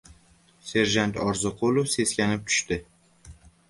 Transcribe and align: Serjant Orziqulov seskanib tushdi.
Serjant 0.69 1.21
Orziqulov 1.27 1.89
seskanib 1.99 2.51
tushdi. 2.53 2.85